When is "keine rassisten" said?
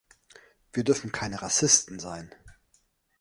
1.11-1.99